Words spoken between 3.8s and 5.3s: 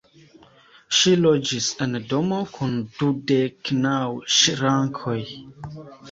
naŭ ŝrankoj.